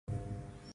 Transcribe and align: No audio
No 0.07 0.13
audio 0.15 0.61